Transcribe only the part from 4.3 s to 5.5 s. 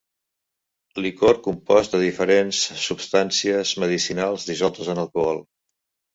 dissoltes en alcohol.